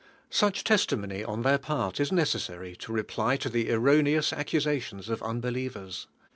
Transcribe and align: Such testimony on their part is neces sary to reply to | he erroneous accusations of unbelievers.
Such 0.31 0.63
testimony 0.63 1.23
on 1.23 1.43
their 1.43 1.59
part 1.59 1.99
is 1.99 2.09
neces 2.09 2.39
sary 2.39 2.75
to 2.77 2.91
reply 2.91 3.37
to 3.37 3.49
| 3.49 3.51
he 3.51 3.69
erroneous 3.71 4.33
accusations 4.33 5.09
of 5.09 5.21
unbelievers. 5.21 6.07